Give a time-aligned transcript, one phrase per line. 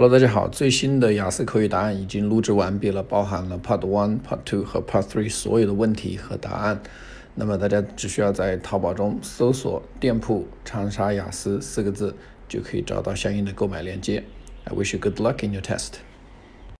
[0.00, 6.80] Hello，大家好，最新的雅思口语答案已经录制完毕了，包含了 Part One、Part Two 和 Part Three 所有的问题和答案。
[7.34, 12.14] 那么大家只需要在淘宝中搜索店铺“长沙雅思”四个字，
[12.48, 14.22] 就可以找到相应的购买链接。
[14.66, 15.94] I wish you good luck in your test.